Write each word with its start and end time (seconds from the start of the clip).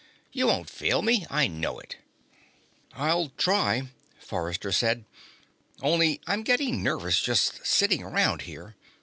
You 0.33 0.47
won't 0.47 0.67
fail 0.67 1.03
me 1.03 1.27
I 1.29 1.45
know 1.45 1.77
it." 1.79 1.97
"I'll 2.93 3.29
try," 3.37 3.83
Forrester 4.19 4.71
said. 4.71 5.05
"Only 5.79 6.19
I'm 6.25 6.41
getting 6.41 6.81
nervous 6.81 7.21
just 7.21 7.63
sitting 7.67 8.01
around 8.01 8.41
here. 8.41 8.75